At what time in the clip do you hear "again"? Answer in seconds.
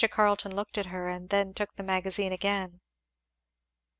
2.31-2.81